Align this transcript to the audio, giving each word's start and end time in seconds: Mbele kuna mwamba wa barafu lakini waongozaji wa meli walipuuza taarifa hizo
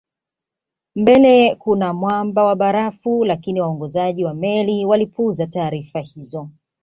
Mbele 0.95 1.55
kuna 1.55 1.93
mwamba 1.93 2.43
wa 2.43 2.55
barafu 2.55 3.25
lakini 3.25 3.61
waongozaji 3.61 4.25
wa 4.25 4.33
meli 4.33 4.85
walipuuza 4.85 5.47
taarifa 5.47 5.99
hizo 5.99 6.49